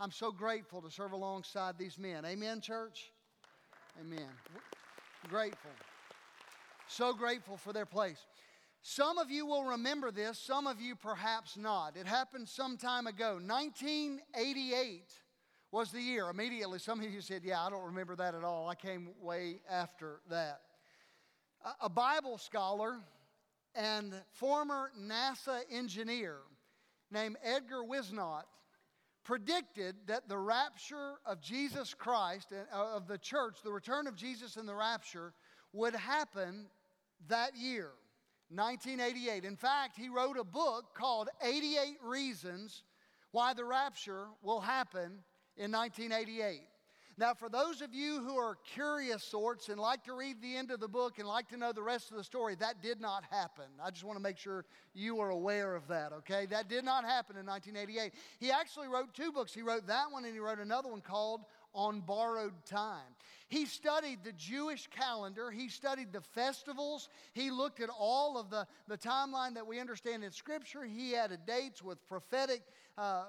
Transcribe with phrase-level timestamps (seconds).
[0.00, 2.24] I'm so grateful to serve alongside these men.
[2.24, 3.10] Amen, church?
[4.00, 4.28] Amen.
[5.28, 5.72] Grateful.
[6.86, 8.24] So grateful for their place.
[8.80, 11.96] Some of you will remember this, some of you perhaps not.
[11.96, 13.40] It happened some time ago.
[13.44, 15.02] 1988
[15.72, 16.30] was the year.
[16.30, 18.68] Immediately, some of you said, Yeah, I don't remember that at all.
[18.68, 20.60] I came way after that.
[21.80, 23.00] A Bible scholar
[23.74, 26.36] and former NASA engineer
[27.10, 28.44] named Edgar Whisenant
[29.28, 34.56] predicted that the rapture of Jesus Christ, uh, of the church, the return of Jesus
[34.56, 35.34] in the rapture,
[35.74, 36.64] would happen
[37.28, 37.90] that year,
[38.48, 39.44] 1988.
[39.44, 42.84] In fact, he wrote a book called 88 Reasons
[43.32, 45.18] Why the Rapture Will Happen
[45.58, 46.62] in 1988.
[47.18, 50.70] Now, for those of you who are curious sorts and like to read the end
[50.70, 53.24] of the book and like to know the rest of the story, that did not
[53.28, 53.64] happen.
[53.82, 56.46] I just want to make sure you are aware of that, okay?
[56.46, 58.12] That did not happen in 1988.
[58.38, 59.52] He actually wrote two books.
[59.52, 61.40] He wrote that one and he wrote another one called
[61.74, 63.16] on borrowed time.
[63.48, 68.66] He studied the Jewish calendar, he studied the festivals, he looked at all of the,
[68.86, 70.84] the timeline that we understand in Scripture.
[70.84, 72.62] He added dates with prophetic
[72.96, 73.24] uh,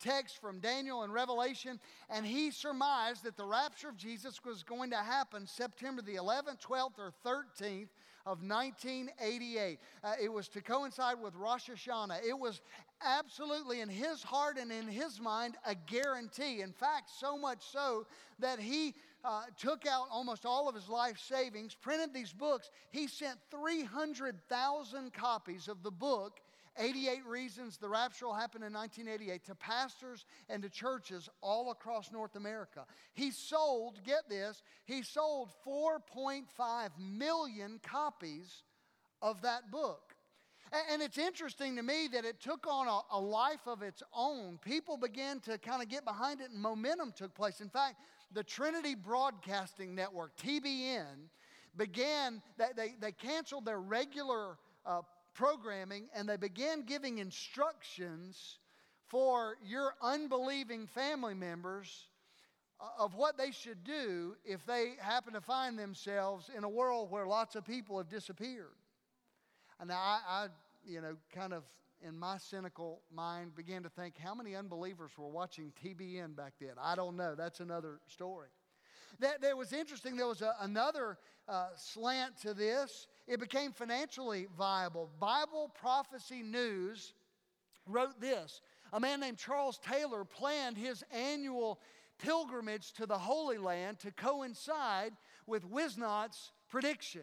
[0.00, 4.90] texts from Daniel and Revelation, and he surmised that the rapture of Jesus was going
[4.90, 7.88] to happen September the 11th, 12th, or 13th
[8.26, 9.78] of 1988.
[10.02, 12.24] Uh, it was to coincide with Rosh Hashanah.
[12.26, 12.62] It was
[13.04, 16.62] absolutely in his heart and in his mind a guarantee.
[16.62, 18.06] In fact, so much so
[18.38, 22.70] that he uh, took out almost all of his life savings, printed these books.
[22.90, 26.40] He sent 300,000 copies of the book
[26.78, 32.10] 88 Reasons the Rapture Will Happen in 1988 to pastors and to churches all across
[32.10, 32.84] North America.
[33.14, 36.44] He sold, get this, he sold 4.5
[36.98, 38.62] million copies
[39.22, 40.14] of that book.
[40.90, 44.58] And it's interesting to me that it took on a, life of its own.
[44.58, 47.60] People began to kind of get behind it, and momentum took place.
[47.60, 47.96] In fact,
[48.32, 51.28] the Trinity Broadcasting Network, TBN,
[51.76, 55.02] began, they, they, they canceled their regular uh,
[55.34, 58.58] programming and they began giving instructions
[59.06, 62.06] for your unbelieving family members
[62.80, 67.10] uh, of what they should do if they happen to find themselves in a world
[67.10, 68.76] where lots of people have disappeared.
[69.80, 70.46] And I, I
[70.86, 71.64] you know, kind of
[72.06, 76.72] in my cynical mind began to think how many unbelievers were watching TBN back then.
[76.80, 77.34] I don't know.
[77.34, 78.48] That's another story.
[79.20, 80.16] That, that was interesting.
[80.16, 81.18] There was a, another
[81.48, 83.06] uh, slant to this.
[83.26, 85.10] It became financially viable.
[85.18, 87.14] Bible Prophecy News
[87.86, 88.60] wrote this
[88.92, 91.80] A man named Charles Taylor planned his annual
[92.18, 95.12] pilgrimage to the Holy Land to coincide
[95.46, 97.22] with Whisenant's prediction.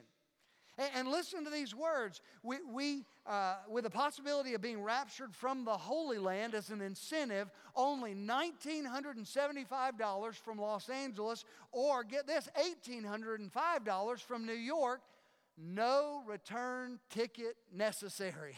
[0.77, 2.21] And, and listen to these words.
[2.43, 6.81] We, we uh, with the possibility of being raptured from the Holy Land as an
[6.81, 15.01] incentive, only $1,975 from Los Angeles, or get this, $1,805 from New York.
[15.57, 18.55] No return ticket necessary.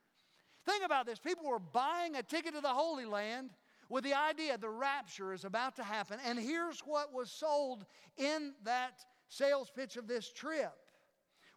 [0.66, 1.18] Think about this.
[1.18, 3.50] People were buying a ticket to the Holy Land
[3.88, 6.18] with the idea the rapture is about to happen.
[6.24, 7.84] And here's what was sold
[8.16, 10.72] in that sales pitch of this trip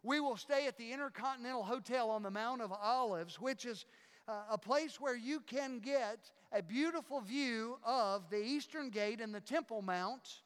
[0.06, 3.86] we will stay at the Intercontinental Hotel on the Mount of Olives, which is
[4.28, 9.34] uh, a place where you can get a beautiful view of the Eastern Gate and
[9.34, 10.42] the Temple Mount.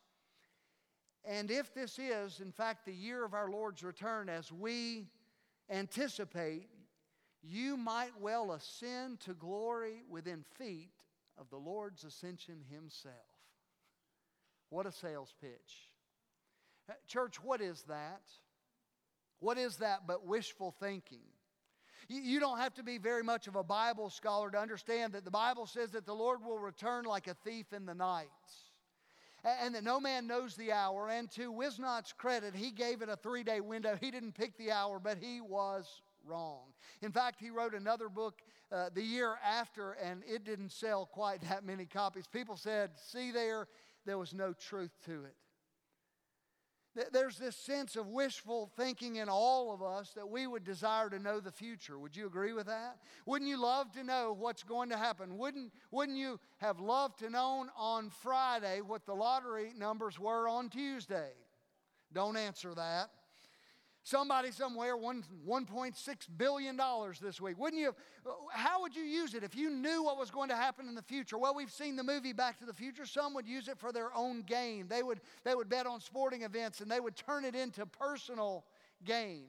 [1.25, 5.07] And if this is, in fact, the year of our Lord's return, as we
[5.69, 6.69] anticipate,
[7.43, 10.93] you might well ascend to glory within feet
[11.39, 13.15] of the Lord's ascension Himself.
[14.71, 15.89] What a sales pitch.
[16.89, 18.23] Uh, church, what is that?
[19.41, 21.25] What is that but wishful thinking?
[22.09, 25.31] You don't have to be very much of a Bible scholar to understand that the
[25.31, 28.29] Bible says that the Lord will return like a thief in the night.
[29.45, 31.09] And that no man knows the hour.
[31.09, 33.97] And to Whisenant's credit, he gave it a three day window.
[34.01, 36.73] He didn't pick the hour, but he was wrong.
[37.03, 38.43] In fact, he wrote another book
[38.73, 42.27] uh, the year after, and it didn't sell quite that many copies.
[42.27, 43.69] People said, See there,
[44.04, 45.34] there was no truth to it.
[47.13, 51.21] There's this sense of wishful thinking in all of us that we would desire to
[51.21, 51.98] know the future.
[51.98, 52.97] Would you agree with that?
[53.27, 55.39] Wouldn't you love to know what's going to happen?
[55.39, 60.69] Wouldn't, wouldn't you have loved to know on Friday what the lottery numbers were on
[60.69, 61.31] Tuesday?
[62.13, 63.10] Don't answer that.
[64.03, 66.81] Somebody somewhere won $1.6 billion
[67.21, 67.59] this week.
[67.59, 67.95] Wouldn't you?
[68.53, 71.03] How would you use it if you knew what was going to happen in the
[71.03, 71.37] future?
[71.37, 73.05] Well, we've seen the movie Back to the Future.
[73.05, 74.89] Some would use it for their own gain.
[74.89, 78.65] They would, they would bet on sporting events and they would turn it into personal
[79.05, 79.45] gain.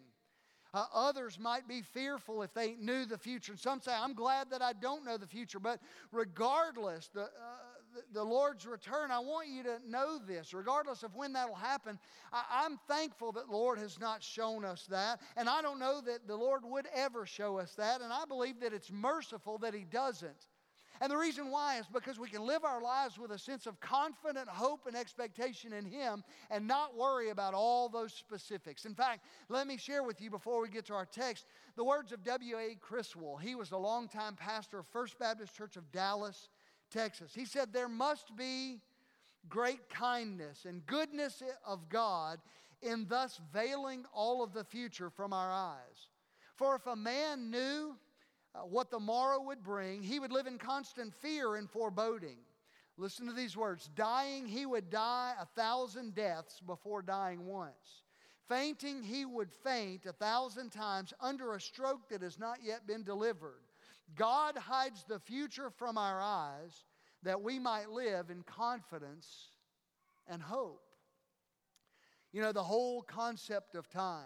[0.73, 3.51] Uh, others might be fearful if they knew the future.
[3.51, 5.59] And some say, I'm glad that I don't know the future.
[5.59, 5.79] But
[6.11, 7.27] regardless, the, uh,
[8.13, 11.99] the Lord's return, I want you to know this, regardless of when that'll happen.
[12.31, 16.27] I, am thankful that Lord has not shown us that, and I don't know that
[16.27, 19.83] the Lord would ever show us that, and I believe that it's merciful that He
[19.83, 20.47] doesn't.
[21.01, 23.79] And the reason why is because we can live our lives with a sense of
[23.79, 28.85] confident hope and expectation in Him and not worry about all those specifics.
[28.85, 32.11] In fact, let me share with you before we get to our text the words
[32.11, 32.75] of W.A.
[32.79, 33.37] Criswell.
[33.37, 36.49] He was a longtime pastor of First Baptist Church of Dallas,
[36.91, 37.33] Texas.
[37.33, 38.81] He said, There must be
[39.49, 42.39] great kindness and goodness of God
[42.81, 46.09] in thus veiling all of the future from our eyes.
[46.55, 47.95] For if a man knew
[48.53, 52.37] uh, what the morrow would bring, he would live in constant fear and foreboding.
[52.97, 58.03] Listen to these words dying, he would die a thousand deaths before dying once.
[58.47, 63.03] Fainting, he would faint a thousand times under a stroke that has not yet been
[63.03, 63.61] delivered.
[64.15, 66.85] God hides the future from our eyes
[67.23, 69.49] that we might live in confidence
[70.27, 70.83] and hope.
[72.31, 74.25] You know, the whole concept of time.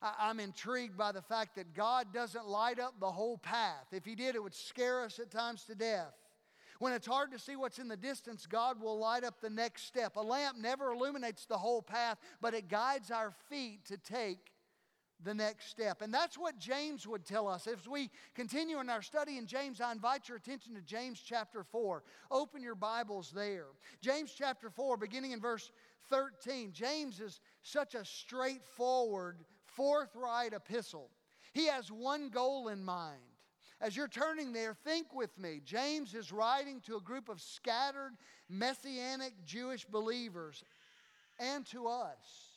[0.00, 3.86] I'm intrigued by the fact that God doesn't light up the whole path.
[3.90, 6.14] If He did, it would scare us at times to death.
[6.78, 9.86] When it's hard to see what's in the distance, God will light up the next
[9.86, 10.14] step.
[10.14, 14.52] A lamp never illuminates the whole path, but it guides our feet to take
[15.24, 16.02] the next step.
[16.02, 17.66] And that's what James would tell us.
[17.66, 21.64] As we continue in our study in James, I invite your attention to James chapter
[21.64, 22.02] 4.
[22.30, 23.66] Open your Bibles there.
[24.00, 25.70] James chapter 4, beginning in verse
[26.10, 26.72] 13.
[26.72, 31.10] James is such a straightforward, forthright epistle.
[31.52, 33.20] He has one goal in mind.
[33.80, 35.60] As you're turning there, think with me.
[35.64, 38.12] James is writing to a group of scattered
[38.48, 40.64] messianic Jewish believers
[41.38, 42.47] and to us.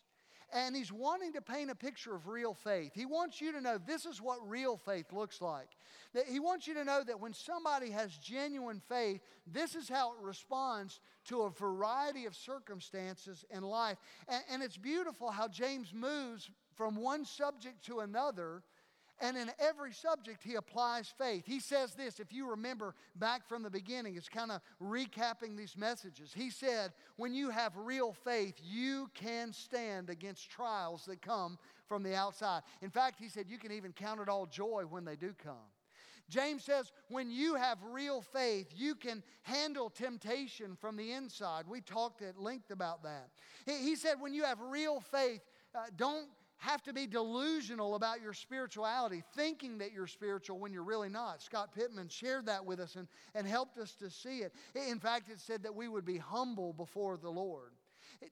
[0.54, 2.92] And he's wanting to paint a picture of real faith.
[2.94, 5.70] He wants you to know this is what real faith looks like.
[6.14, 10.12] That he wants you to know that when somebody has genuine faith, this is how
[10.12, 13.98] it responds to a variety of circumstances in life.
[14.28, 18.64] And, and it's beautiful how James moves from one subject to another
[19.22, 21.44] and in every subject, he applies faith.
[21.46, 25.78] He says this, if you remember back from the beginning, it's kind of recapping these
[25.78, 26.34] messages.
[26.34, 31.58] He said, When you have real faith, you can stand against trials that come
[31.88, 32.64] from the outside.
[32.82, 35.70] In fact, he said, You can even count it all joy when they do come.
[36.32, 41.66] James says, when you have real faith, you can handle temptation from the inside.
[41.68, 43.30] We talked at length about that.
[43.66, 45.42] He said, when you have real faith,
[45.76, 46.28] uh, don't
[46.62, 51.42] have to be delusional about your spirituality, thinking that you're spiritual when you're really not.
[51.42, 54.54] Scott Pittman shared that with us and, and helped us to see it.
[54.76, 57.72] In fact, it said that we would be humble before the Lord.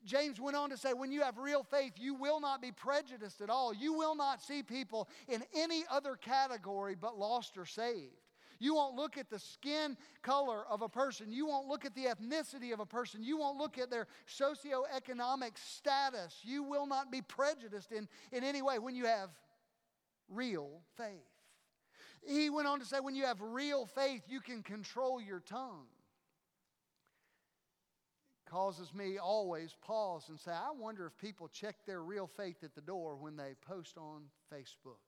[0.04, 3.40] James went on to say, when you have real faith, you will not be prejudiced
[3.40, 3.74] at all.
[3.74, 8.19] You will not see people in any other category but lost or saved.
[8.60, 11.32] You won't look at the skin color of a person.
[11.32, 13.24] You won't look at the ethnicity of a person.
[13.24, 16.40] You won't look at their socioeconomic status.
[16.42, 19.30] You will not be prejudiced in, in any way when you have
[20.28, 21.08] real faith.
[22.22, 25.86] He went on to say, when you have real faith, you can control your tongue.
[28.44, 32.74] Causes me always pause and say, I wonder if people check their real faith at
[32.74, 34.98] the door when they post on Facebook.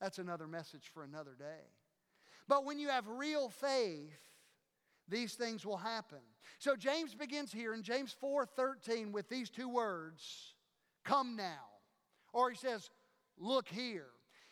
[0.00, 1.62] That's another message for another day.
[2.48, 4.18] But when you have real faith,
[5.08, 6.18] these things will happen.
[6.58, 10.54] So James begins here in James 4:13 with these two words,
[11.04, 11.66] come now.
[12.32, 12.90] Or he says,
[13.38, 14.08] look here.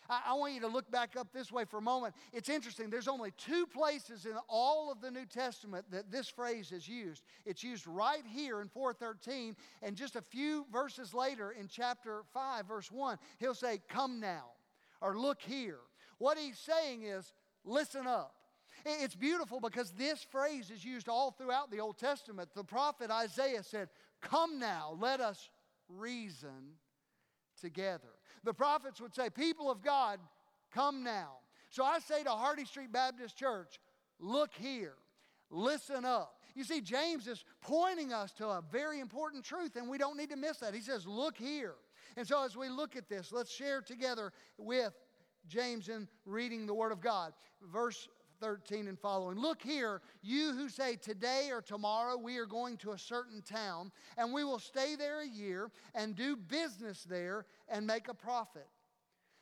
[0.08, 2.14] I, I, want you to look back up this way for a moment.
[2.32, 2.90] It's interesting.
[2.90, 7.24] There's only two places in all of the New Testament that this phrase is used.
[7.44, 12.66] It's used right here in 413, and just a few verses later in chapter 5,
[12.66, 14.50] verse 1, he'll say, Come now,
[15.00, 15.78] or look here.
[16.18, 17.32] What he's saying is,
[17.64, 18.34] listen up.
[18.84, 22.50] It's beautiful because this phrase is used all throughout the Old Testament.
[22.54, 23.88] The prophet Isaiah said,
[24.20, 25.50] Come now, let us
[25.88, 26.76] reason
[27.60, 28.08] together.
[28.44, 30.18] The prophets would say, People of God,
[30.72, 31.38] come now.
[31.70, 33.78] So I say to Hardy Street Baptist Church,
[34.18, 34.94] look here,
[35.50, 36.34] listen up.
[36.54, 40.30] You see, James is pointing us to a very important truth, and we don't need
[40.30, 40.74] to miss that.
[40.74, 41.74] He says, Look here.
[42.16, 44.92] And so as we look at this, let's share together with
[45.46, 47.32] James in reading the Word of God.
[47.72, 48.08] Verse
[48.40, 49.38] 13 and following.
[49.38, 53.92] Look here, you who say today or tomorrow we are going to a certain town
[54.18, 58.66] and we will stay there a year and do business there and make a profit.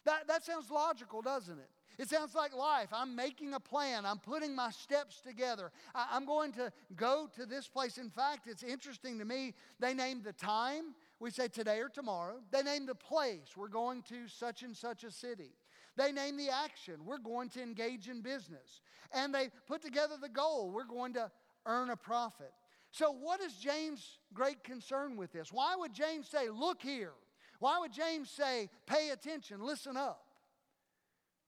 [0.04, 1.71] That, that sounds logical, doesn't it?
[1.99, 2.88] It sounds like life.
[2.92, 4.07] I'm making a plan.
[4.07, 5.71] I'm putting my steps together.
[5.95, 7.99] I, am going to go to this place.
[7.99, 9.52] In fact, it's interesting to me.
[9.78, 10.95] They named the time.
[11.19, 12.37] We say today or tomorrow.
[12.50, 13.54] They named the place.
[13.54, 15.52] We're going to such and such a city.
[15.97, 17.04] They name the action.
[17.04, 18.80] We're going to engage in business.
[19.12, 20.70] And they put together the goal.
[20.70, 21.30] We're going to
[21.66, 22.52] earn a profit.
[22.92, 25.52] So, what is James' great concern with this?
[25.52, 27.12] Why would James say, Look here?
[27.59, 30.25] Why would James say, Pay attention, listen up?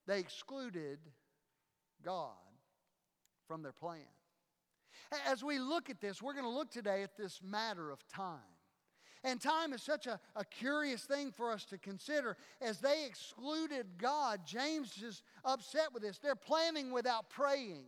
[0.06, 0.98] They excluded
[2.04, 2.30] God
[3.46, 4.06] from their plan.
[5.26, 8.38] As we look at this, we're going to look today at this matter of time.
[9.24, 12.36] And time is such a, a curious thing for us to consider.
[12.60, 16.18] As they excluded God, James is upset with this.
[16.18, 17.84] They're planning without praying.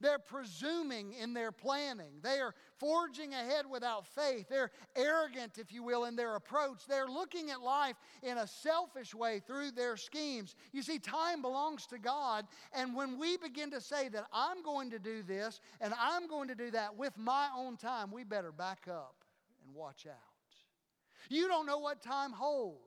[0.00, 2.20] They're presuming in their planning.
[2.22, 4.48] They are forging ahead without faith.
[4.48, 6.86] They're arrogant, if you will, in their approach.
[6.86, 10.54] They're looking at life in a selfish way through their schemes.
[10.72, 12.46] You see, time belongs to God.
[12.72, 16.48] And when we begin to say that I'm going to do this and I'm going
[16.48, 19.24] to do that with my own time, we better back up
[19.66, 20.37] and watch out.
[21.28, 22.82] You don't know what time holds.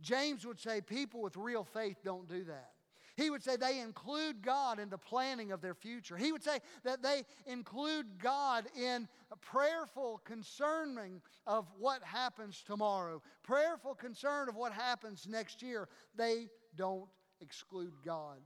[0.00, 2.70] James would say people with real faith don't do that.
[3.16, 6.16] He would say they include God in the planning of their future.
[6.16, 9.08] He would say that they include God in
[9.40, 15.88] prayerful concerning of what happens tomorrow, prayerful concern of what happens next year.
[16.16, 17.08] They don't
[17.40, 18.38] exclude God.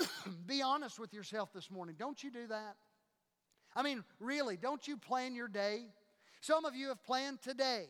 [0.46, 1.96] Be honest with yourself this morning.
[1.98, 2.76] Don't you do that?
[3.74, 5.88] I mean, really, don't you plan your day?
[6.40, 7.86] Some of you have planned today,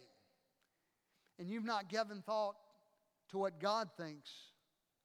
[1.39, 2.57] and you've not given thought
[3.31, 4.31] to what God thinks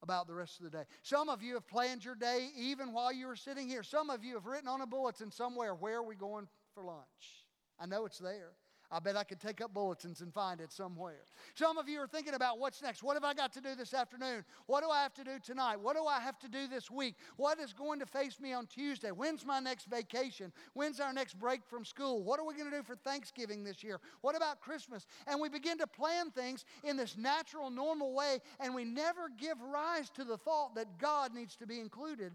[0.02, 0.84] about the rest of the day.
[1.02, 3.84] Some of you have planned your day even while you were sitting here.
[3.84, 7.46] Some of you have written on a bulletin somewhere, where are we going for lunch?
[7.80, 8.52] I know it's there.
[8.94, 11.24] I bet I could take up bulletins and find it somewhere.
[11.56, 13.02] Some of you are thinking about what's next.
[13.02, 14.46] What have I got to do this afternoon?
[14.68, 15.78] What do I have to do tonight?
[15.78, 17.16] What do I have to do this week?
[17.36, 19.10] What is going to face me on Tuesday?
[19.10, 20.54] When's my next vacation?
[20.74, 22.24] When's our next break from school?
[22.24, 24.00] What are we going to do for Thanksgiving this year?
[24.22, 25.08] What about Christmas?
[25.26, 29.60] And we begin to plan things in this natural, normal way, and we never give
[29.60, 32.32] rise to the thought that God needs to be included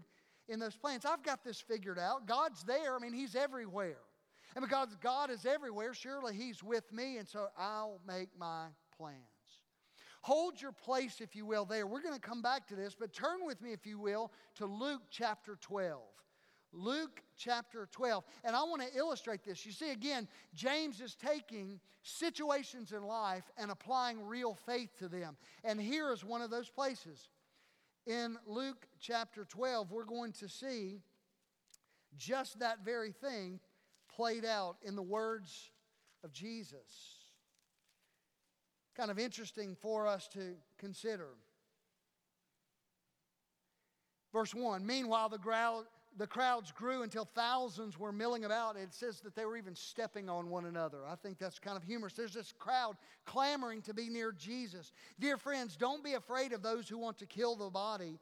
[0.49, 1.05] in those plans.
[1.05, 2.27] I've got this figured out.
[2.27, 3.99] God's there, I mean, He's everywhere.
[4.55, 9.17] And because God is everywhere, surely He's with me, and so I'll make my plans.
[10.21, 11.87] Hold your place, if you will, there.
[11.87, 14.65] We're going to come back to this, but turn with me, if you will, to
[14.65, 16.01] Luke chapter 12.
[16.71, 18.23] Luke chapter 12.
[18.43, 19.65] And I want to illustrate this.
[19.65, 25.37] You see, again, James is taking situations in life and applying real faith to them.
[25.63, 27.29] And here is one of those places.
[28.05, 31.01] In Luke chapter 12, we're going to see
[32.17, 33.59] just that very thing
[34.19, 35.71] played out in the words
[36.25, 36.75] of Jesus.
[38.97, 41.29] Kind of interesting for us to consider.
[44.33, 45.85] Verse 1 Meanwhile, the, crowd,
[46.17, 48.75] the crowds grew until thousands were milling about.
[48.75, 50.97] It says that they were even stepping on one another.
[51.07, 52.11] I think that's kind of humorous.
[52.11, 54.91] There's this crowd clamoring to be near Jesus.
[55.17, 58.19] Dear friends, don't be afraid of those who want to kill the body.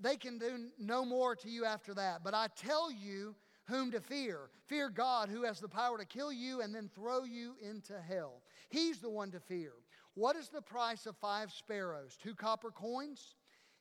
[0.00, 2.24] They can do no more to you after that.
[2.24, 3.34] But I tell you,
[3.68, 4.50] whom to fear.
[4.66, 8.42] Fear God, who has the power to kill you and then throw you into hell.
[8.70, 9.72] He's the one to fear.
[10.14, 12.16] What is the price of five sparrows?
[12.20, 13.36] Two copper coins?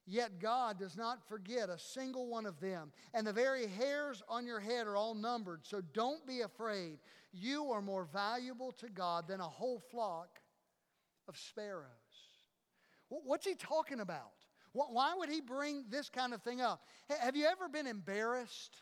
[0.06, 2.92] Yet God does not forget a single one of them.
[3.14, 5.62] And the very hairs on your head are all numbered.
[5.64, 7.00] So don't be afraid.
[7.34, 10.40] You are more valuable to God than a whole flock
[11.28, 11.88] of sparrows.
[13.10, 14.32] What's he talking about?
[14.74, 16.84] Why would he bring this kind of thing up?
[17.10, 18.82] Have you ever been embarrassed?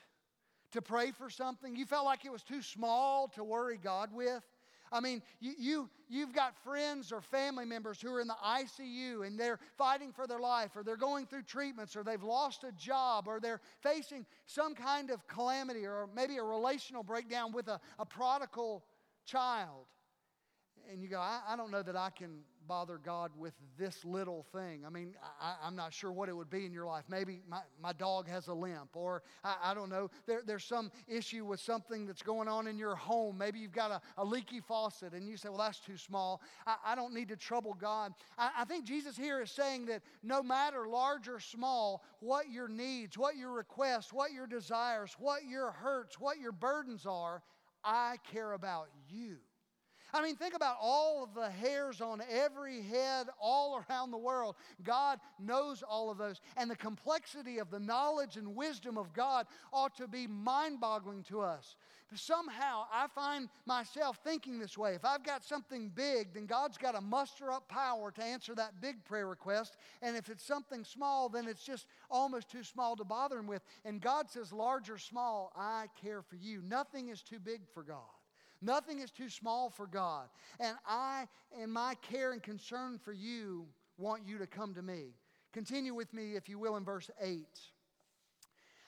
[0.76, 4.44] To pray for something, you felt like it was too small to worry God with.
[4.92, 9.26] I mean, you, you, you've got friends or family members who are in the ICU
[9.26, 12.72] and they're fighting for their life, or they're going through treatments, or they've lost a
[12.74, 17.80] job, or they're facing some kind of calamity, or maybe a relational breakdown with a,
[18.00, 18.84] a prodigal
[19.26, 19.88] child.
[20.92, 24.46] And you go, I, I don't know that I can bother God with this little
[24.54, 24.84] thing.
[24.86, 27.04] I mean, I, am not sure what it would be in your life.
[27.10, 30.92] Maybe my, my dog has a limp, or I, I don't know, there, there's some
[31.08, 33.38] issue with something that's going on in your home.
[33.38, 36.42] Maybe you've got a, a leaky faucet, and you say, Well, that's too small.
[36.66, 38.14] I, I don't need to trouble God.
[38.38, 42.68] I, I think Jesus here is saying that no matter large or small, what your
[42.68, 47.44] needs, what your requests, what your desires, what your hurts, what your burdens are,
[47.84, 49.38] I care about you.
[50.16, 54.56] I mean, think about all of the hairs on every head all around the world.
[54.82, 56.40] God knows all of those.
[56.56, 61.24] And the complexity of the knowledge and wisdom of God ought to be mind boggling
[61.24, 61.76] to us.
[62.10, 64.94] But somehow I find myself thinking this way.
[64.94, 68.80] If I've got something big, then God's got to muster up power to answer that
[68.80, 69.76] big prayer request.
[70.02, 73.64] And if it's something small, then it's just almost too small to bother Him with.
[73.84, 76.62] And God says, large or small, I care for you.
[76.66, 78.15] Nothing is too big for God.
[78.66, 80.28] Nothing is too small for God.
[80.60, 81.28] And I,
[81.62, 83.68] in my care and concern for you,
[83.98, 85.14] want you to come to me.
[85.54, 87.46] Continue with me, if you will, in verse 8.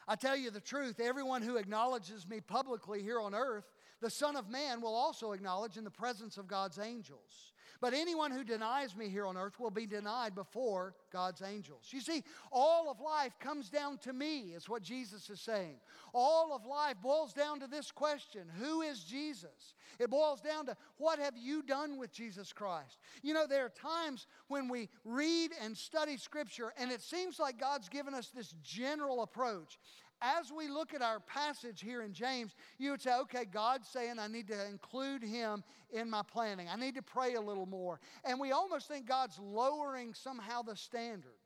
[0.07, 3.65] I tell you the truth, everyone who acknowledges me publicly here on earth,
[4.01, 7.53] the Son of Man will also acknowledge in the presence of God's angels.
[7.79, 11.89] But anyone who denies me here on earth will be denied before God's angels.
[11.91, 15.75] You see, all of life comes down to me, is what Jesus is saying.
[16.13, 19.75] All of life boils down to this question Who is Jesus?
[19.99, 22.99] It boils down to what have you done with Jesus Christ?
[23.21, 27.59] You know, there are times when we read and study Scripture, and it seems like
[27.59, 29.77] God's given us this general approach
[30.21, 34.19] as we look at our passage here in James, you would say, okay, God's saying
[34.19, 36.67] I need to include him in my planning.
[36.71, 37.99] I need to pray a little more.
[38.23, 41.37] And we almost think God's lowering somehow the standard.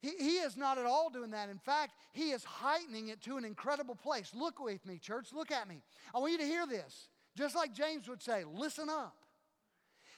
[0.00, 1.48] He, he is not at all doing that.
[1.48, 4.32] In fact, he is heightening it to an incredible place.
[4.34, 5.28] Look with me, church.
[5.32, 5.82] Look at me.
[6.14, 7.08] I want you to hear this.
[7.36, 9.16] Just like James would say, listen up.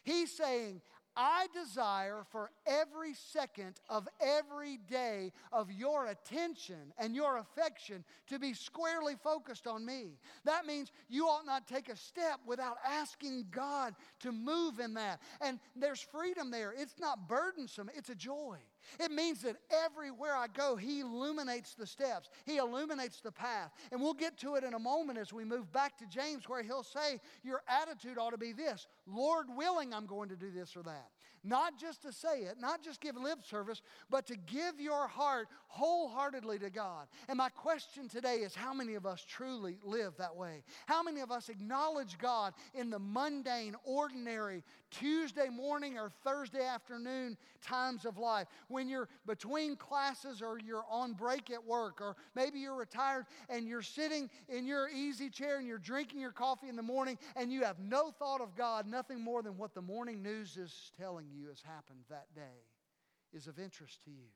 [0.03, 0.81] He's saying,
[1.23, 8.39] I desire for every second of every day of your attention and your affection to
[8.39, 10.17] be squarely focused on me.
[10.47, 15.21] That means you ought not take a step without asking God to move in that.
[15.43, 16.73] And there's freedom there.
[16.75, 18.57] It's not burdensome, it's a joy.
[18.99, 23.73] It means that everywhere I go, He illuminates the steps, He illuminates the path.
[23.92, 26.62] And we'll get to it in a moment as we move back to James, where
[26.62, 30.76] He'll say, Your attitude ought to be this Lord willing, I'm going to do this
[30.76, 31.11] or that.
[31.42, 33.80] Not just to say it, not just give lip service,
[34.11, 37.06] but to give your heart wholeheartedly to God.
[37.28, 40.62] And my question today is how many of us truly live that way?
[40.85, 47.38] How many of us acknowledge God in the mundane, ordinary Tuesday morning or Thursday afternoon
[47.62, 48.49] times of life?
[48.68, 53.66] When you're between classes or you're on break at work, or maybe you're retired and
[53.66, 57.50] you're sitting in your easy chair and you're drinking your coffee in the morning and
[57.50, 61.30] you have no thought of God, nothing more than what the morning news is telling
[61.31, 62.65] you has happened that day
[63.33, 64.29] is of interest to you.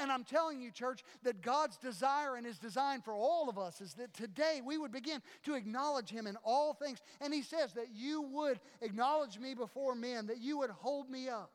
[0.00, 3.80] And I'm telling you, church, that God's desire and His design for all of us
[3.80, 7.00] is that today we would begin to acknowledge Him in all things.
[7.20, 11.28] And He says that you would acknowledge me before men, that you would hold me
[11.28, 11.50] up.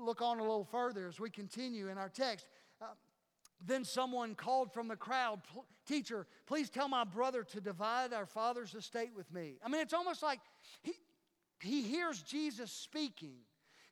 [0.00, 2.46] Look on a little further as we continue in our text.
[2.80, 2.86] Uh,
[3.64, 5.40] then someone called from the crowd,
[5.86, 9.54] Teacher, please tell my brother to divide our father's estate with me.
[9.64, 10.40] I mean, it's almost like
[10.82, 10.92] he,
[11.60, 13.36] he hears Jesus speaking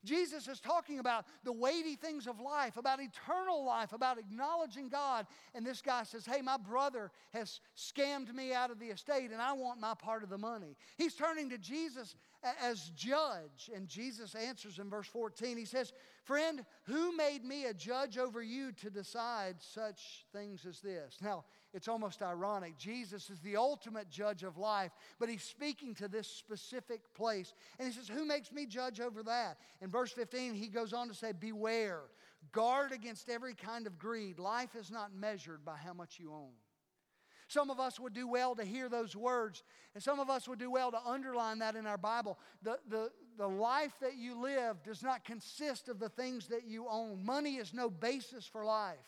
[0.04, 5.26] Jesus is talking about the weighty things of life, about eternal life, about acknowledging God.
[5.54, 9.42] And this guy says, Hey, my brother has scammed me out of the estate and
[9.42, 10.76] I want my part of the money.
[10.96, 12.14] He's turning to Jesus
[12.62, 13.70] as judge.
[13.74, 15.56] And Jesus answers in verse 14.
[15.56, 15.92] He says,
[16.24, 21.18] Friend, who made me a judge over you to decide such things as this?
[21.20, 22.76] Now, it's almost ironic.
[22.76, 27.54] Jesus is the ultimate judge of life, but he's speaking to this specific place.
[27.78, 29.58] And he says, Who makes me judge over that?
[29.80, 32.00] In verse 15, he goes on to say, Beware,
[32.52, 34.38] guard against every kind of greed.
[34.38, 36.52] Life is not measured by how much you own.
[37.46, 40.60] Some of us would do well to hear those words, and some of us would
[40.60, 42.38] do well to underline that in our Bible.
[42.62, 46.86] The, the, the life that you live does not consist of the things that you
[46.88, 47.24] own.
[47.24, 48.98] Money is no basis for life.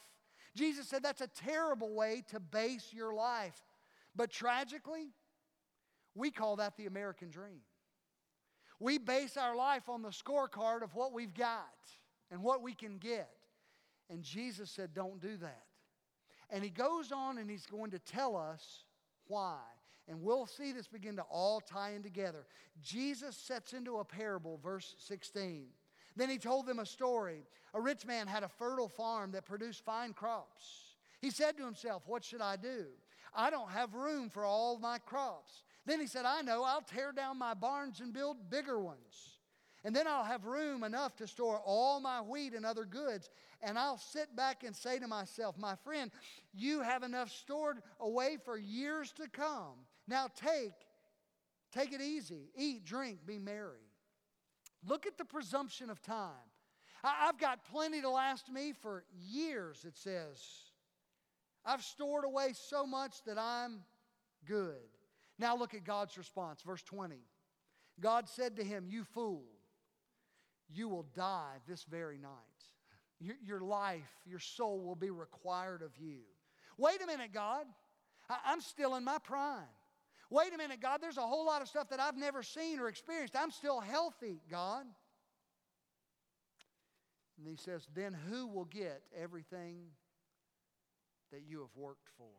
[0.54, 3.60] Jesus said that's a terrible way to base your life.
[4.14, 5.12] But tragically,
[6.14, 7.60] we call that the American dream.
[8.78, 11.68] We base our life on the scorecard of what we've got
[12.30, 13.30] and what we can get.
[14.10, 15.62] And Jesus said, don't do that.
[16.50, 18.84] And he goes on and he's going to tell us
[19.28, 19.60] why.
[20.08, 22.44] And we'll see this begin to all tie in together.
[22.82, 25.66] Jesus sets into a parable, verse 16.
[26.16, 27.44] Then he told them a story.
[27.74, 30.94] A rich man had a fertile farm that produced fine crops.
[31.20, 32.86] He said to himself, What should I do?
[33.34, 35.62] I don't have room for all my crops.
[35.86, 39.38] Then he said, I know, I'll tear down my barns and build bigger ones.
[39.84, 43.30] And then I'll have room enough to store all my wheat and other goods.
[43.62, 46.10] And I'll sit back and say to myself, My friend,
[46.52, 49.86] you have enough stored away for years to come.
[50.06, 50.72] Now take,
[51.72, 53.91] take it easy, eat, drink, be merry.
[54.86, 56.30] Look at the presumption of time.
[57.04, 60.40] I've got plenty to last me for years, it says.
[61.64, 63.80] I've stored away so much that I'm
[64.46, 64.76] good.
[65.38, 67.16] Now look at God's response, verse 20.
[68.00, 69.44] God said to him, You fool,
[70.68, 72.30] you will die this very night.
[73.20, 76.18] Your, your life, your soul will be required of you.
[76.78, 77.66] Wait a minute, God.
[78.28, 79.62] I, I'm still in my prime.
[80.32, 82.88] Wait a minute, God, there's a whole lot of stuff that I've never seen or
[82.88, 83.36] experienced.
[83.36, 84.86] I'm still healthy, God.
[87.36, 89.88] And he says, Then who will get everything
[91.32, 92.30] that you have worked for?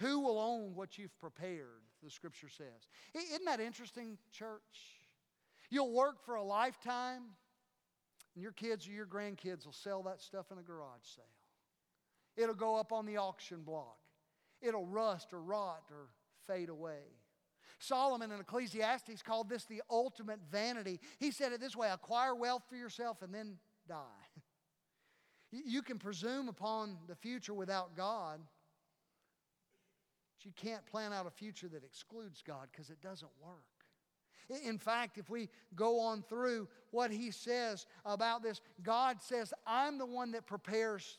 [0.00, 1.80] Who will own what you've prepared?
[2.02, 2.86] The scripture says.
[3.14, 4.60] Isn't that interesting, church?
[5.70, 7.22] You'll work for a lifetime,
[8.34, 11.24] and your kids or your grandkids will sell that stuff in a garage sale.
[12.36, 13.96] It'll go up on the auction block.
[14.60, 16.08] It'll rust or rot or
[16.46, 17.00] fade away.
[17.78, 21.00] Solomon in Ecclesiastes called this the ultimate vanity.
[21.18, 23.94] He said it this way acquire wealth for yourself and then die.
[25.52, 28.40] You can presume upon the future without God,
[30.34, 33.62] but you can't plan out a future that excludes God because it doesn't work.
[34.64, 39.98] In fact, if we go on through what he says about this, God says, I'm
[39.98, 41.18] the one that prepares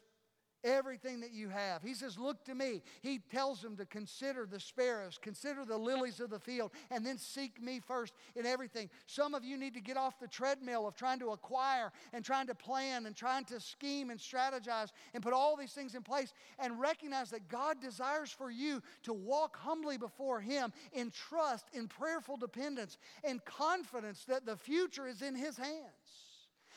[0.68, 1.82] everything that you have.
[1.82, 2.82] He says, Look to me.
[3.02, 7.18] He tells them to consider the sparrows, consider the lilies of the field, and then
[7.18, 8.90] seek me first in everything.
[9.08, 12.48] Some of you need to get off the treadmill of trying to acquire and trying
[12.48, 16.34] to plan and trying to scheme and strategize and put all these things in place
[16.60, 21.88] and recognize that God desires for you to walk humbly before Him in trust, in
[21.88, 26.27] prayerful dependence, and confidence that the future is in His hands.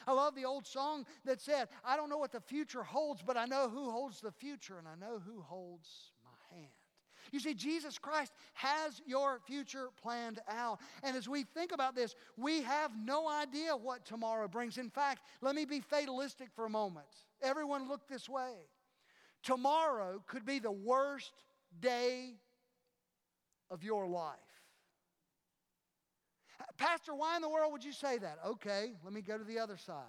[0.06, 3.36] I love the old song that said, I don't know what the future holds, but
[3.36, 5.88] I know who holds the future and I know who holds
[6.24, 6.70] my hand.
[7.32, 10.80] You see, Jesus Christ has your future planned out.
[11.02, 14.78] And as we think about this, we have no idea what tomorrow brings.
[14.78, 17.06] In fact, let me be fatalistic for a moment.
[17.42, 18.54] Everyone look this way.
[19.42, 21.32] Tomorrow could be the worst
[21.80, 22.34] day
[23.70, 24.38] of your life.
[26.76, 28.38] Pastor, why in the world would you say that?
[28.46, 30.04] Okay, let me go to the other side.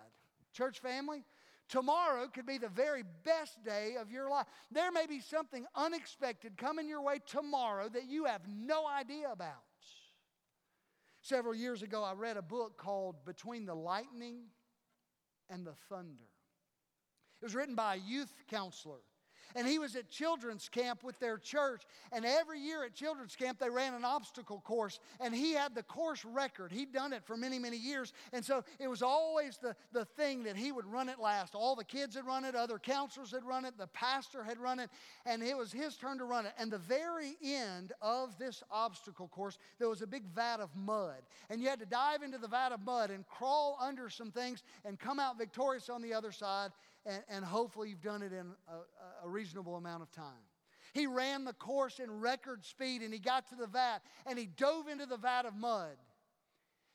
[0.53, 1.23] Church family,
[1.69, 4.45] tomorrow could be the very best day of your life.
[4.71, 9.63] There may be something unexpected coming your way tomorrow that you have no idea about.
[11.21, 14.45] Several years ago, I read a book called Between the Lightning
[15.49, 16.23] and the Thunder.
[17.41, 19.01] It was written by a youth counselor
[19.55, 21.83] and he was at children's camp with their church.
[22.11, 24.99] And every year at children's camp, they ran an obstacle course.
[25.19, 26.71] And he had the course record.
[26.71, 28.13] He'd done it for many, many years.
[28.33, 31.55] And so it was always the, the thing that he would run it last.
[31.55, 34.79] All the kids had run it, other counselors had run it, the pastor had run
[34.79, 34.89] it,
[35.25, 36.53] and it was his turn to run it.
[36.57, 41.21] And the very end of this obstacle course, there was a big vat of mud.
[41.49, 44.63] And you had to dive into the vat of mud and crawl under some things
[44.85, 46.71] and come out victorious on the other side
[47.05, 50.43] and, and hopefully you've done it in a, a reasonable amount of time.
[50.93, 54.45] He ran the course in record speed and he got to the vat and he
[54.45, 55.95] dove into the vat of mud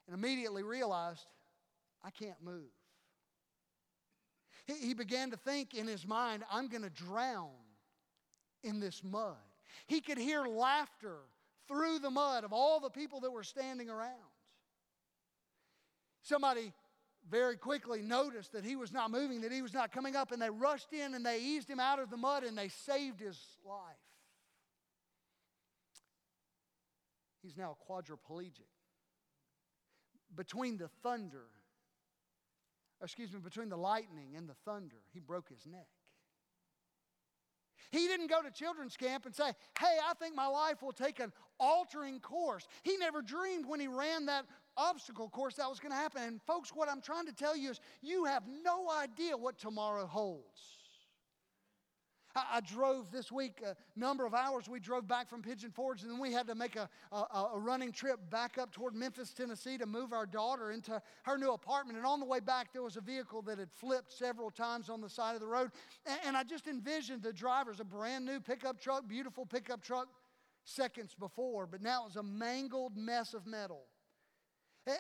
[0.07, 1.27] and immediately realized,
[2.05, 2.71] I can't move.
[4.67, 7.51] He, he began to think in his mind, I'm going to drown
[8.63, 9.37] in this mud.
[9.87, 11.19] He could hear laughter
[11.69, 14.13] through the mud of all the people that were standing around.
[16.23, 16.73] Somebody
[17.31, 20.41] very quickly noticed that he was not moving, that he was not coming up, and
[20.41, 23.39] they rushed in and they eased him out of the mud and they saved his
[23.65, 23.97] life.
[27.43, 28.67] He's now quadriplegic.
[30.35, 31.47] Between the thunder,
[33.03, 35.87] excuse me, between the lightning and the thunder, he broke his neck.
[37.91, 41.21] He didn't go to children's camp and say, Hey, I think my life will take
[41.21, 42.67] an altering course.
[42.83, 44.45] He never dreamed when he ran that
[44.77, 46.23] obstacle of course that was going to happen.
[46.23, 50.07] And, folks, what I'm trying to tell you is you have no idea what tomorrow
[50.07, 50.77] holds.
[52.37, 54.69] I, I drove this week a number of hours.
[54.69, 57.17] We drove back from Pigeon Forge, and then we had to make a, a,
[57.55, 61.53] a running trip back up toward Memphis, Tennessee to move our daughter into her new
[61.53, 61.97] apartment.
[61.97, 65.01] And on the way back, there was a vehicle that had flipped several times on
[65.01, 65.71] the side of the road.
[66.05, 70.09] And, and I just envisioned the driver's a brand new pickup truck, beautiful pickup truck
[70.65, 73.85] seconds before, but now it was a mangled mess of metal.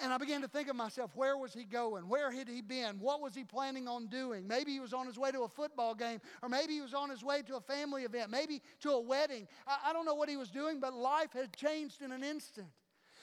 [0.02, 2.08] And I began to think of myself, where was he going?
[2.08, 2.98] Where had he been?
[2.98, 4.48] What was he planning on doing?
[4.48, 7.08] Maybe he was on his way to a football game, or maybe he was on
[7.08, 9.46] his way to a family event, maybe to a wedding.
[9.66, 12.66] I, I don't know what he was doing, but life had changed in an instant.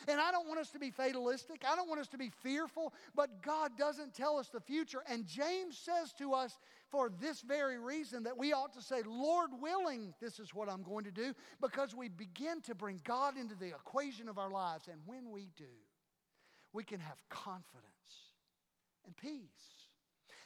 [0.08, 1.63] And I don't want us to be fatalistic.
[1.69, 5.02] I don't want us to be fearful, but God doesn't tell us the future.
[5.10, 9.52] And James says to us, for this very reason, that we ought to say, Lord
[9.62, 13.56] willing, this is what I'm going to do, because we begin to bring God into
[13.56, 14.88] the equation of our lives.
[14.88, 15.65] And when we do,
[16.73, 17.93] we can have confidence
[19.05, 19.83] and peace.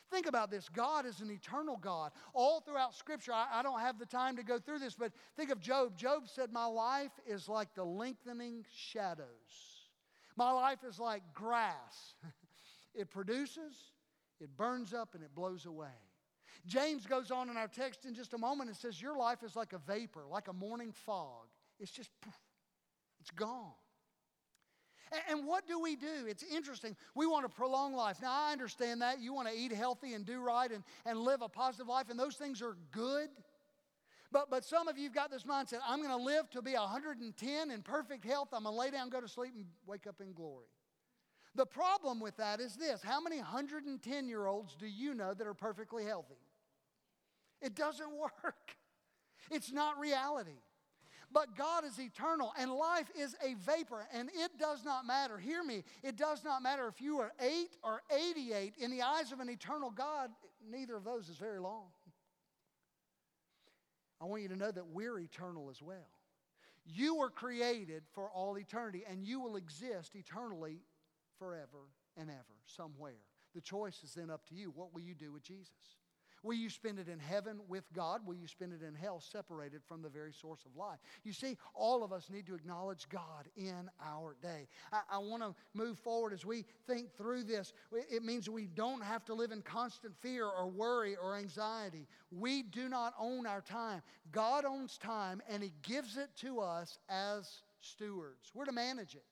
[0.09, 2.11] Think about this God is an eternal God.
[2.33, 5.51] All throughout Scripture, I, I, don't have the time to go through this, but think
[5.51, 5.97] of Job.
[5.97, 9.25] Job said, My life is like the lengthening shadows,
[10.35, 12.15] my life is like grass.
[12.95, 13.75] it produces,
[14.39, 15.87] it burns up, and it blows away.
[16.65, 19.55] James goes on in our text in just a moment and says, Your life is
[19.55, 21.47] like a vapor, like a morning fog.
[21.79, 22.33] It's just, poof,
[23.19, 23.73] it's gone.
[25.29, 26.25] And what do we do?
[26.27, 26.95] It's interesting.
[27.15, 28.17] We want to prolong life.
[28.21, 29.19] Now, I understand that.
[29.19, 32.19] You want to eat healthy and do right and, and live a positive life, and
[32.19, 33.29] those things are good.
[34.31, 36.73] But, but some of you have got this mindset I'm going to live to be
[36.73, 38.49] 110 in perfect health.
[38.51, 40.65] I'm going to lay down, go to sleep, and wake up in glory.
[41.55, 45.47] The problem with that is this how many 110 year olds do you know that
[45.47, 46.35] are perfectly healthy?
[47.61, 48.75] It doesn't work.
[49.49, 50.59] It's not reality.
[51.31, 55.37] But God is eternal and life is a vapor and it does not matter.
[55.37, 58.01] Hear me, it does not matter if you are 8 or
[58.35, 58.75] 88.
[58.79, 60.29] In the eyes of an eternal God,
[60.69, 61.85] neither of those is very long.
[64.21, 66.07] I want you to know that we're eternal as well.
[66.85, 70.79] You were created for all eternity and you will exist eternally
[71.37, 73.19] forever and ever, somewhere.
[73.53, 74.71] The choice is then up to you.
[74.73, 75.97] What will you do with Jesus?
[76.43, 78.21] Will you spend it in heaven with God?
[78.25, 80.99] Will you spend it in hell separated from the very source of life?
[81.23, 84.67] You see, all of us need to acknowledge God in our day.
[84.91, 87.73] I, I want to move forward as we think through this.
[87.91, 92.07] It means we don't have to live in constant fear or worry or anxiety.
[92.31, 94.01] We do not own our time.
[94.31, 98.51] God owns time and He gives it to us as stewards.
[98.53, 99.23] We're to manage it.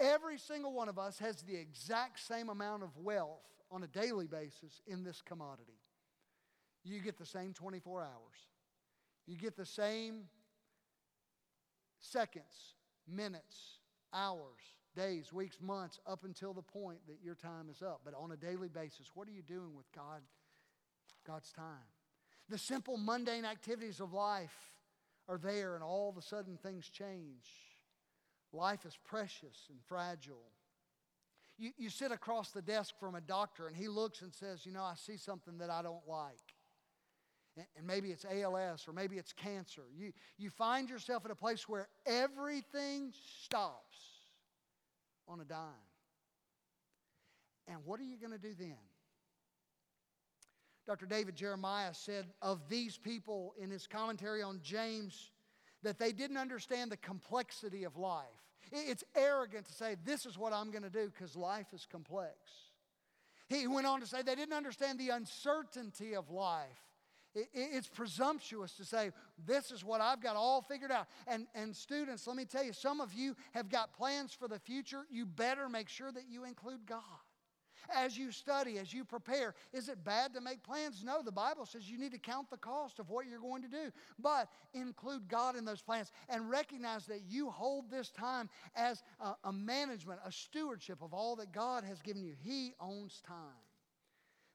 [0.00, 4.28] Every single one of us has the exact same amount of wealth on a daily
[4.28, 5.77] basis in this commodity
[6.88, 8.08] you get the same 24 hours.
[9.26, 10.24] You get the same
[12.00, 12.74] seconds,
[13.06, 13.80] minutes,
[14.12, 14.60] hours,
[14.96, 18.00] days, weeks, months, up until the point that your time is up.
[18.04, 20.22] But on a daily basis, what are you doing with God,
[21.26, 21.86] God's time?
[22.48, 24.56] The simple mundane activities of life
[25.28, 27.44] are there, and all of a sudden things change.
[28.52, 30.52] Life is precious and fragile.
[31.58, 34.72] You, you sit across the desk from a doctor, and he looks and says, You
[34.72, 36.54] know, I see something that I don't like
[37.76, 39.82] and maybe it's ALS or maybe it's cancer.
[39.96, 43.12] You, you find yourself at a place where everything
[43.44, 43.98] stops
[45.26, 45.58] on a dime.
[47.66, 48.76] And what are you going to do then?
[50.86, 51.04] Dr.
[51.04, 55.30] David Jeremiah said of these people in his commentary on James
[55.82, 58.24] that they didn't understand the complexity of life.
[58.72, 62.34] It's arrogant to say, This is what I'm going to do because life is complex.
[63.48, 66.87] He went on to say they didn't understand the uncertainty of life
[67.34, 69.10] it's presumptuous to say,
[69.46, 71.06] this is what I've got all figured out.
[71.26, 74.58] And, and students, let me tell you, some of you have got plans for the
[74.58, 75.04] future.
[75.10, 77.02] You better make sure that you include God.
[77.94, 81.02] As you study, as you prepare, is it bad to make plans?
[81.02, 83.68] No, the Bible says you need to count the cost of what you're going to
[83.68, 89.02] do, but include God in those plans and recognize that you hold this time as
[89.20, 92.34] a, a management, a stewardship of all that God has given you.
[92.38, 93.36] He owns time.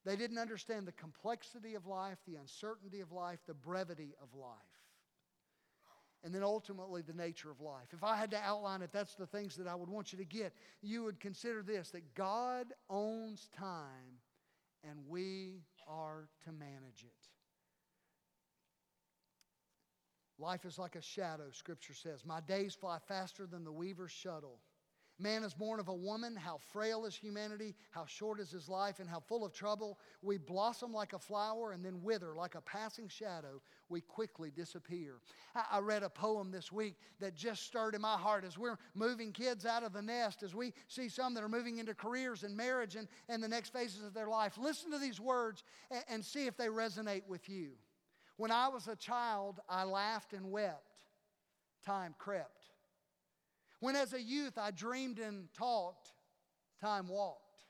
[0.06, 4.58] They didn't understand the complexity of life, the uncertainty of life, the brevity of life.
[6.26, 7.88] And then ultimately, the nature of life.
[7.92, 10.26] If I had to outline it, that's the things that I would want you to
[10.26, 10.54] get.
[10.82, 14.20] You would consider this that God owns time
[14.90, 17.28] and we are to manage it.
[20.40, 22.26] Life is like a shadow, Scripture says.
[22.26, 24.60] My days fly faster than the weaver's shuttle.
[25.24, 26.36] Man is born of a woman.
[26.36, 27.76] How frail is humanity?
[27.92, 29.00] How short is his life?
[29.00, 29.98] And how full of trouble?
[30.22, 33.62] We blossom like a flower and then wither like a passing shadow.
[33.88, 35.22] We quickly disappear.
[35.56, 39.32] I, read a poem this week that just stirred in my heart as we're moving
[39.32, 42.58] kids out of the nest, as we see some that are moving into careers and
[42.58, 44.58] marriage and, and the next phases of their life.
[44.58, 47.70] Listen to these words and, and see if they resonate with you.
[48.36, 51.06] When I was a child, I laughed and wept.
[51.86, 52.63] Time crept.
[53.84, 56.14] When as a youth I dreamed and talked,
[56.80, 57.66] time walked.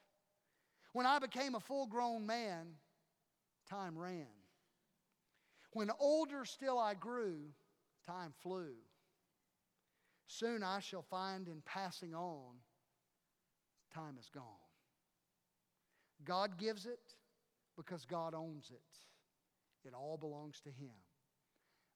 [0.91, 2.67] When I became a full grown man,
[3.67, 4.27] time ran.
[5.71, 7.37] When older still I grew,
[8.05, 8.73] time flew.
[10.27, 12.57] Soon I shall find in passing on,
[13.91, 14.43] time is gone.
[16.23, 17.15] God gives it
[17.75, 19.87] because God owns it.
[19.87, 20.93] It all belongs to Him.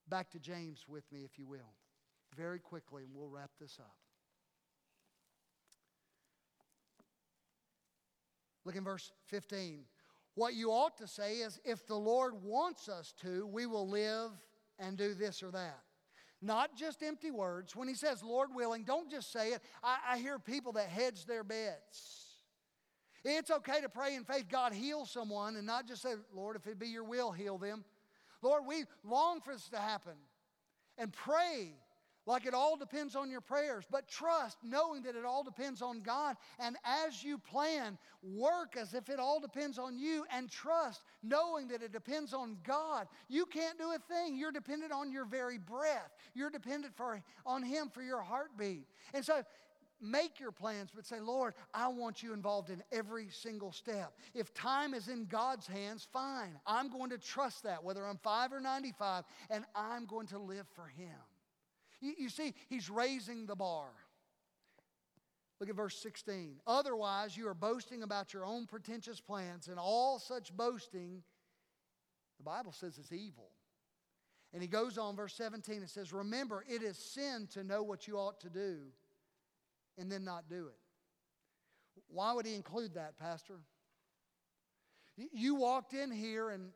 [0.10, 1.75] Back to James with me, if you will,
[2.36, 3.95] very quickly, and we'll wrap this up.
[8.67, 9.86] Look in verse 15.
[10.36, 14.32] What you ought to say is, if the Lord wants us to, we will live
[14.77, 15.80] and do this or that.
[16.41, 17.77] Not just empty words.
[17.77, 19.62] When he says, Lord willing, don't just say it.
[19.82, 22.25] I, I hear people that hedge their bets.
[23.23, 26.67] It's okay to pray in faith, God heal someone, and not just say, Lord, if
[26.67, 27.86] it be your will, heal them.
[28.41, 30.17] Lord, we long for this to happen.
[30.97, 31.71] And pray
[32.28, 36.02] like it all depends on your prayers, but trust knowing that it all depends on
[36.02, 36.36] God.
[36.60, 41.70] And as you plan, work as if it all depends on you and trust knowing
[41.70, 43.08] that it depends on God.
[43.30, 44.36] You can't do a thing.
[44.36, 46.12] You're dependent on your very breath.
[46.36, 48.86] You're dependent for, on Him for your heartbeat.
[49.13, 49.42] And so
[50.02, 54.13] make your plans, but say, Lord, I want you involved in every single step.
[54.34, 56.60] If time is in God's hands, fine.
[56.68, 60.68] I'm going to trust that, whether I'm five or 95, and I'm going to live
[60.76, 61.16] for Him.
[62.02, 63.90] You, you see, he's raising the bar.
[65.60, 66.58] Look at verse 16.
[66.68, 71.24] Otherwise, you are boasting about your own pretentious plans, and all such boasting
[72.38, 73.50] The Bible says is evil.
[74.54, 78.08] And he goes on, verse 17, and says, Remember, it is sin to know what
[78.08, 78.78] you ought to do
[79.98, 80.80] and then not do it.
[82.08, 83.60] Why would he include that, Pastor?
[85.16, 86.70] You walked in here and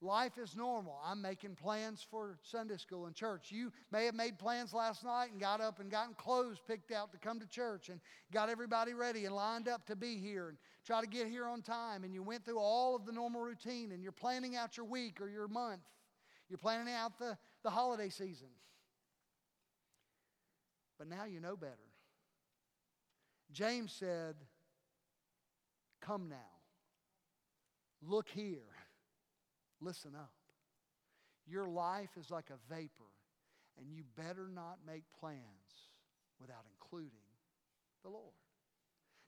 [0.00, 1.00] life is normal.
[1.04, 3.50] I'm making plans for Sunday school and church.
[3.50, 7.12] You may have made plans last night and got up and gotten clothes picked out
[7.12, 8.00] to come to church and
[8.32, 11.62] got everybody ready and lined up to be here and try to get here on
[11.62, 12.04] time.
[12.04, 15.20] And you went through all of the normal routine and you're planning out your week
[15.20, 15.82] or your month.
[16.48, 18.48] You're planning out the, the holiday season.
[20.98, 21.72] But now you know better.
[23.52, 24.36] James said,
[26.00, 26.36] Come now.
[28.02, 28.73] Look here.
[29.80, 30.32] Listen up.
[31.46, 33.10] Your life is like a vapor,
[33.78, 35.90] and you better not make plans
[36.40, 37.10] without including
[38.02, 38.34] the Lord.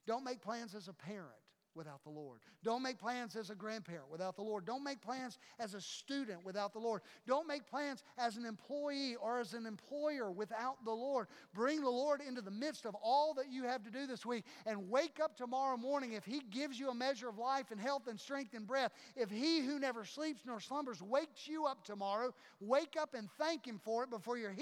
[0.05, 1.46] Don't make plans as a parent
[1.77, 2.39] without the Lord.
[2.63, 4.65] Don't make plans as a grandparent without the Lord.
[4.65, 7.01] Don't make plans as a student without the Lord.
[7.27, 11.27] Don't make plans as an employee or as an employer without the Lord.
[11.53, 14.43] Bring the Lord into the midst of all that you have to do this week
[14.65, 16.13] and wake up tomorrow morning.
[16.13, 19.29] If He gives you a measure of life and health and strength and breath, if
[19.29, 23.79] He who never sleeps nor slumbers wakes you up tomorrow, wake up and thank Him
[23.83, 24.53] for it before your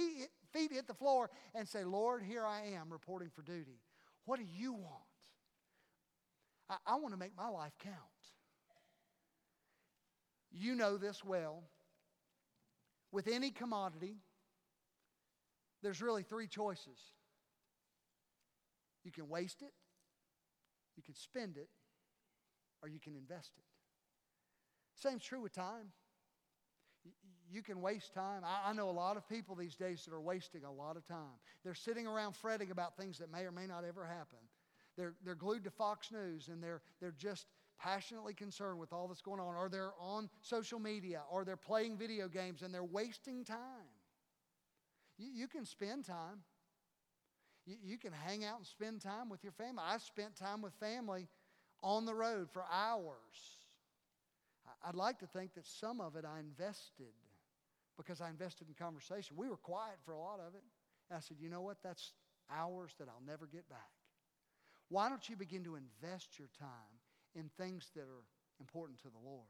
[0.56, 3.80] feet hit the floor and say, Lord, here I am reporting for duty.
[4.25, 5.05] What do you want?
[6.69, 7.95] I, I want to make my life count.
[10.51, 11.63] You know this well.
[13.12, 14.17] With any commodity,
[15.82, 16.99] there's really three choices.
[19.04, 19.71] You can waste it,
[20.97, 21.69] you can spend it,
[22.82, 23.63] or you can invest it.
[24.95, 25.91] Same's true with time.
[27.51, 28.41] You can waste time.
[28.43, 31.38] I, know a lot of people these days that are wasting a lot of time.
[31.63, 34.39] They're sitting around fretting about things that may or may not ever happen.
[34.97, 37.47] They're, they're glued to Fox News and they're, they're just
[37.79, 41.97] passionately concerned with all that's going on, or they're on social media, or they're playing
[41.97, 43.58] video games and they're wasting time.
[45.17, 46.43] You, you can spend time.
[47.65, 49.84] You, you can hang out and spend time with your family.
[49.86, 51.27] I spent time with family
[51.84, 53.13] on the road for hours.
[54.88, 57.13] I'd like to think that some of it I invested
[57.97, 59.36] because I invested in conversation.
[59.38, 60.63] We were quiet for a lot of it.
[61.10, 61.77] And I said, you know what?
[61.84, 62.13] That's
[62.51, 63.89] hours that I'll never get back.
[64.89, 66.69] Why don't you begin to invest your time
[67.36, 68.24] in things that are
[68.60, 69.48] important to the Lord?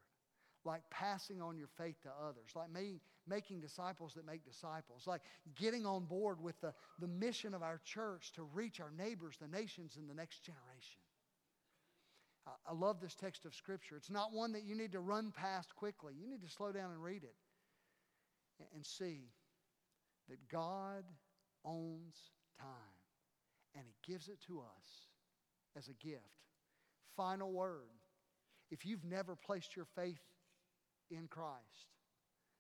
[0.64, 5.22] Like passing on your faith to others, like me, making disciples that make disciples, like
[5.56, 9.48] getting on board with the, the mission of our church to reach our neighbors, the
[9.48, 11.02] nations, and the next generation.
[12.48, 13.96] I, I love this text of Scripture.
[13.96, 16.92] It's not one that you need to run past quickly, you need to slow down
[16.92, 17.36] and read it
[18.60, 19.30] and, and see
[20.30, 21.04] that God
[21.64, 22.16] owns
[22.60, 22.68] time
[23.76, 25.10] and He gives it to us
[25.78, 26.22] as a gift.
[27.16, 27.90] Final word.
[28.72, 30.22] If you've never placed your faith
[31.10, 31.94] in Christ,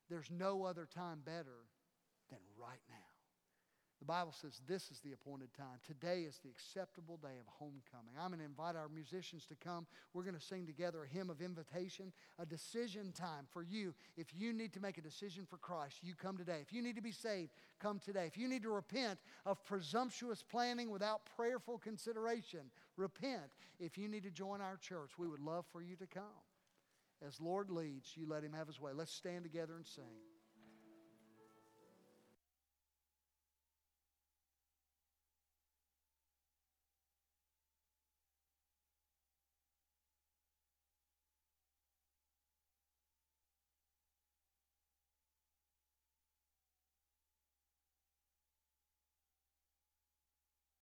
[0.09, 1.65] there's no other time better
[2.29, 3.04] than right now.
[4.05, 5.79] The Bible says this is the appointed time.
[5.83, 8.13] Today is the acceptable day of homecoming.
[8.21, 9.87] I'm going to invite our musicians to come.
[10.13, 13.95] We're going to sing together a hymn of invitation, a decision time for you.
[14.15, 16.59] If you need to make a decision for Christ, you come today.
[16.61, 18.27] If you need to be saved, come today.
[18.27, 23.49] If you need to repent of presumptuous planning without prayerful consideration, repent.
[23.79, 26.43] If you need to join our church, we would love for you to come.
[27.25, 28.91] As Lord leads, you let him have his way.
[28.93, 30.34] Let's stand together and sing.